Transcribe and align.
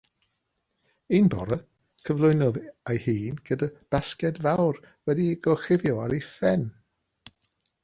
Un 1.17 1.27
bore 1.33 1.57
cyflwynodd 2.07 2.57
ei 2.95 3.03
hun 3.03 3.37
gyda 3.51 3.69
basged 3.97 4.41
fawr 4.47 4.83
wedi'i 5.11 5.39
gorchuddio 5.49 6.03
ar 6.09 6.19
ei 6.19 6.27
phen. 6.33 6.67